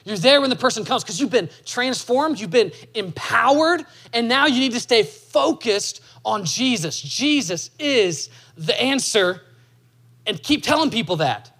[0.05, 4.45] You're there when the person comes because you've been transformed, you've been empowered, and now
[4.47, 7.01] you need to stay focused on Jesus.
[7.01, 9.41] Jesus is the answer,
[10.27, 11.51] and keep telling people that.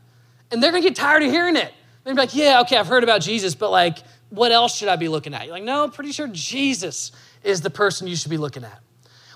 [0.51, 1.73] And they're gonna get tired of hearing it.
[2.05, 5.09] They're like, yeah, okay, I've heard about Jesus, but like, what else should I be
[5.09, 5.45] looking at?
[5.45, 8.84] You're like, no, I'm pretty sure Jesus is the person you should be looking at.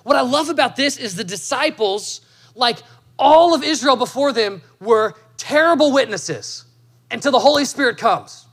[0.09, 2.23] What I love about this is the disciples,
[2.55, 2.79] like
[3.18, 6.64] all of Israel before them, were terrible witnesses
[7.11, 8.47] until the Holy Spirit comes.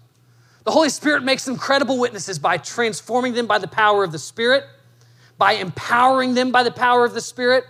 [0.66, 4.20] The Holy Spirit makes them credible witnesses by transforming them by the power of the
[4.20, 4.66] Spirit,
[5.38, 7.64] by empowering them by the power of the Spirit,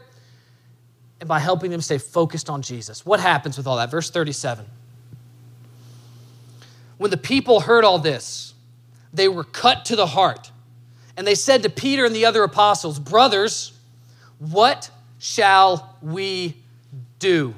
[1.20, 3.06] and by helping them stay focused on Jesus.
[3.06, 3.92] What happens with all that?
[3.92, 4.66] Verse 37.
[6.98, 8.56] When the people heard all this,
[9.14, 10.50] they were cut to the heart.
[11.16, 13.74] And they said to Peter and the other apostles, Brothers,
[14.40, 16.58] what shall we
[17.20, 17.56] do?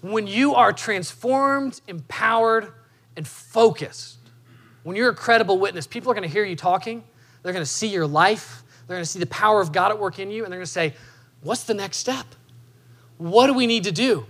[0.00, 2.72] When you are transformed, empowered,
[3.16, 4.18] and focused,
[4.82, 7.02] when you're a credible witness, people are going to hear you talking.
[7.42, 8.62] They're going to see your life.
[8.86, 10.44] They're going to see the power of God at work in you.
[10.44, 10.94] And they're going to say,
[11.42, 12.26] What's the next step?
[13.18, 14.26] What do we need to do?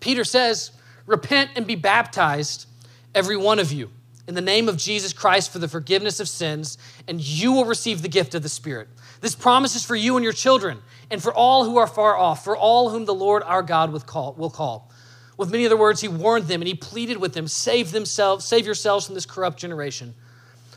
[0.00, 0.72] Peter says,
[1.06, 2.66] Repent and be baptized
[3.14, 3.90] every one of you,
[4.26, 8.02] in the name of Jesus Christ for the forgiveness of sins, and you will receive
[8.02, 8.88] the gift of the Spirit.
[9.20, 10.78] This promise is for you and your children,
[11.10, 14.00] and for all who are far off, for all whom the Lord our God will
[14.00, 14.90] call.
[15.36, 18.64] With many other words, he warned them and he pleaded with them, save themselves, save
[18.66, 20.14] yourselves from this corrupt generation.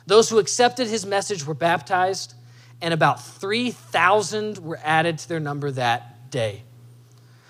[0.06, 2.34] Those who accepted his message were baptized,
[2.82, 6.64] and about 3,000 were added to their number that day.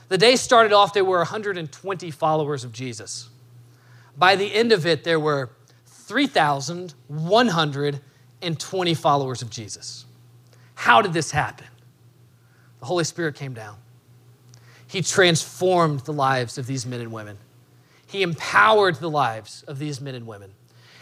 [0.08, 3.30] The day started off, there were 120 followers of Jesus.
[4.18, 5.52] By the end of it, there were
[6.10, 10.06] 3,120 followers of Jesus.
[10.74, 11.67] How did this happen?
[12.80, 13.78] The Holy Spirit came down.
[14.88, 17.38] He transformed the lives of these men and women.
[18.08, 20.50] He empowered the lives of these men and women.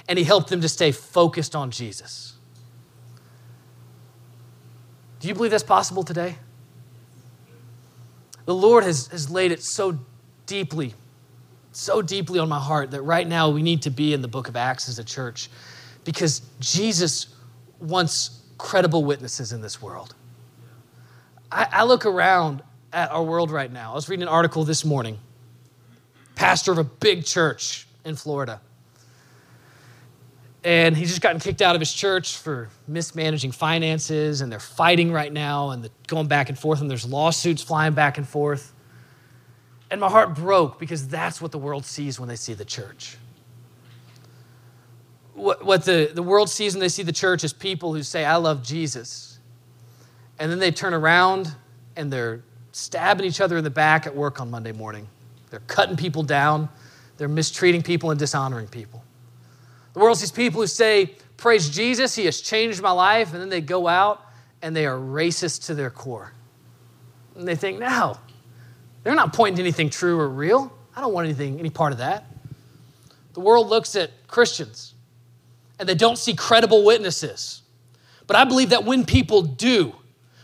[0.10, 2.34] And He helped them to stay focused on Jesus.
[5.22, 6.36] Do you believe that's possible today?
[8.44, 10.00] The Lord has, has laid it so
[10.46, 10.96] deeply
[11.78, 14.48] so deeply on my heart that right now we need to be in the book
[14.48, 15.48] of Acts as a church
[16.06, 17.28] because Jesus
[17.80, 20.16] wants credible witnesses in this world.
[21.52, 23.92] I, I look around at our world right now.
[23.92, 25.20] I was reading an article this morning,
[26.34, 28.60] pastor of a big church in Florida.
[30.64, 35.12] And he's just gotten kicked out of his church for mismanaging finances, and they're fighting
[35.12, 38.74] right now and going back and forth, and there's lawsuits flying back and forth.
[39.90, 43.18] And my heart broke because that's what the world sees when they see the church.
[45.34, 48.26] What, what the, the world sees when they see the church is people who say,
[48.26, 49.40] I love Jesus.
[50.40, 51.54] And then they turn around
[51.96, 55.08] and they're stabbing each other in the back at work on Monday morning.
[55.50, 56.70] They're cutting people down,
[57.18, 59.04] they're mistreating people and dishonoring people.
[59.94, 63.34] The world sees people who say, Praise Jesus, He has changed my life.
[63.34, 64.24] And then they go out
[64.62, 66.34] and they are racist to their core.
[67.36, 68.18] And they think, No,
[69.08, 70.70] they're not pointing to anything true or real.
[70.94, 72.26] I don't want anything, any part of that.
[73.36, 74.96] The world looks at Christians
[75.80, 77.62] and they don't see credible witnesses.
[78.28, 79.96] But I believe that when people do,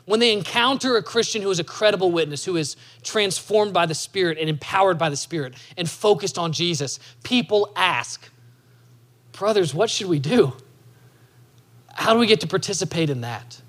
[0.06, 3.94] when they encounter a Christian who is a credible witness, who is transformed by the
[3.94, 8.30] Spirit and empowered by the Spirit and focused on Jesus, people ask,
[9.34, 10.54] Brothers, what should we do?
[11.94, 13.62] How do we get to participate in that?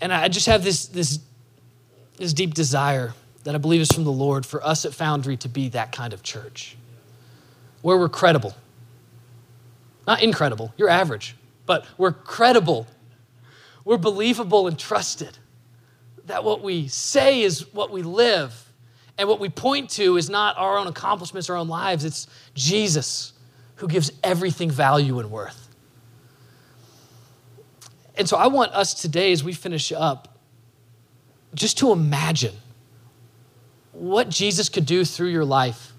[0.00, 1.18] And I just have this, this
[2.20, 5.48] this deep desire that I believe is from the Lord for us at Foundry to
[5.48, 6.76] be that kind of church
[7.80, 8.54] where we're credible.
[10.06, 12.86] Not incredible, you're average, but we're credible.
[13.86, 15.38] We're believable and trusted.
[16.26, 18.66] That what we say is what we live.
[19.16, 23.32] And what we point to is not our own accomplishments, our own lives, it's Jesus
[23.76, 25.68] who gives everything value and worth.
[28.16, 30.29] And so I want us today, as we finish up,
[31.54, 32.54] just to imagine
[33.92, 35.92] what Jesus could do through your life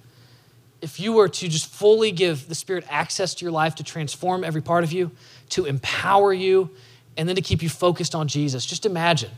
[0.82, 4.44] if you were to just fully give the Spirit access to your life to transform
[4.44, 5.12] every part of you,
[5.50, 6.72] to empower you,
[7.18, 8.66] and then to keep you focused on Jesus.
[8.66, 9.30] Just imagine.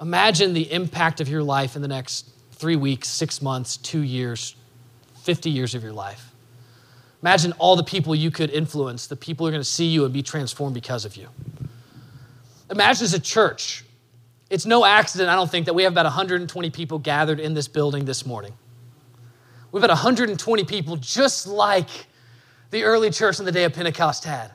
[0.00, 4.54] Imagine the impact of your life in the next three weeks, six months, two years,
[5.22, 6.30] 50 years of your life.
[7.22, 10.04] Imagine all the people you could influence, the people who are going to see you
[10.04, 11.28] and be transformed because of you.
[12.68, 13.84] Imagine as a church
[14.52, 17.68] it's no accident, I don't think, that we have about 120 people gathered in this
[17.68, 18.52] building this morning.
[19.72, 21.88] We've had 120 people just like
[22.70, 24.50] the early church on the day of Pentecost had.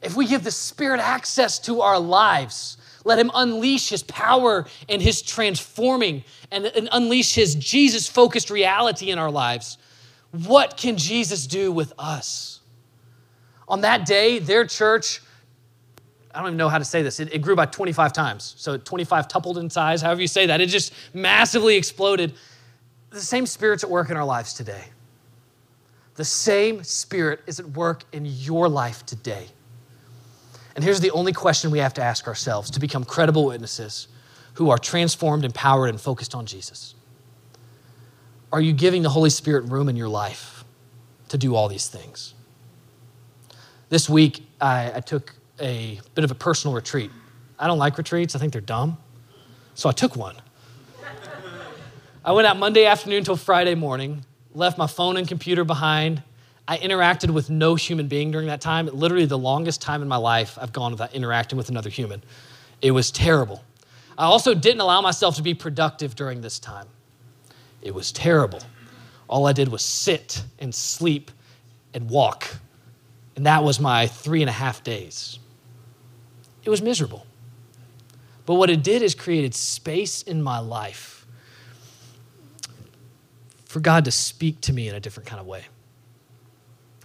[0.00, 5.02] If we give the Spirit access to our lives, let Him unleash His power and
[5.02, 9.76] His transforming and, and unleash His Jesus focused reality in our lives,
[10.32, 12.60] what can Jesus do with us?
[13.68, 15.20] On that day, their church
[16.34, 17.18] I don't even know how to say this.
[17.18, 18.54] It, it, grew by 25 times.
[18.56, 20.60] So 25 tupled in size, however you say that.
[20.60, 22.34] It just massively exploded.
[23.10, 24.84] The same spirit's at work in our lives today.
[26.14, 29.48] The same spirit is at work in your life today.
[30.76, 34.06] And here's the only question we have to ask ourselves to become credible witnesses
[34.54, 36.94] who are transformed, empowered, and focused on Jesus.
[38.52, 40.64] Are you giving the Holy Spirit room in your life
[41.28, 42.34] to do all these things?
[43.88, 47.10] This week, I, I took a bit of a personal retreat.
[47.58, 48.98] I don't like retreats, I think they're dumb.
[49.74, 50.36] So I took one.
[52.24, 56.22] I went out Monday afternoon until Friday morning, left my phone and computer behind.
[56.68, 58.86] I interacted with no human being during that time.
[58.86, 62.22] Literally, the longest time in my life I've gone without interacting with another human.
[62.82, 63.64] It was terrible.
[64.18, 66.86] I also didn't allow myself to be productive during this time.
[67.82, 68.60] It was terrible.
[69.28, 71.30] All I did was sit and sleep
[71.94, 72.46] and walk.
[73.36, 75.38] And that was my three and a half days.
[76.64, 77.26] It was miserable.
[78.46, 81.26] But what it did is created space in my life
[83.64, 85.64] for God to speak to me in a different kind of way.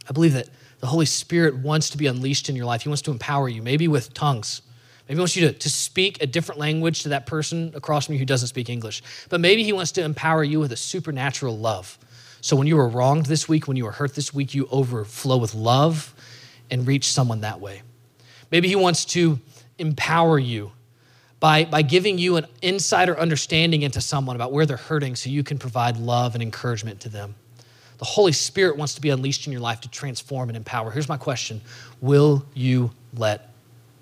[0.10, 0.50] I believe that
[0.80, 2.82] the Holy Spirit wants to be unleashed in your life.
[2.82, 4.62] He wants to empower you, maybe with tongues.
[5.08, 8.14] Maybe he wants you to, to speak a different language to that person across from
[8.14, 9.04] you who doesn't speak English.
[9.30, 11.98] But maybe he wants to empower you with a supernatural love.
[12.42, 15.38] So when you were wronged this week, when you were hurt this week, you overflow
[15.38, 16.14] with love
[16.72, 17.82] and reach someone that way.
[18.52, 19.40] Maybe he wants to
[19.78, 20.72] empower you
[21.40, 25.44] by, by giving you an insider understanding into someone about where they're hurting so you
[25.44, 27.36] can provide love and encouragement to them.
[27.98, 30.92] The Holy Spirit wants to be unleashed in your life to transform and empower.
[30.92, 31.62] Here's my question
[32.02, 33.50] Will you let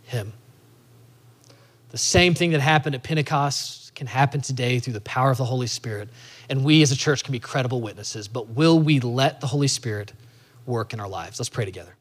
[0.03, 0.33] Him?
[1.89, 5.45] The same thing that happened at Pentecost can happen today through the power of the
[5.45, 6.09] Holy Spirit.
[6.49, 8.27] And we as a church can be credible witnesses.
[8.27, 10.13] But will we let the Holy Spirit
[10.65, 11.39] work in our lives?
[11.39, 11.95] Let's pray together.